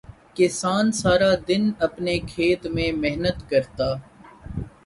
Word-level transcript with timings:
کسان 0.35 0.85
سارا 0.99 1.31
دن 1.47 1.63
اپنے 1.87 2.13
کھیت 2.31 2.61
میں 2.75 2.91
محنت 3.03 3.37
کرتا 3.49 3.87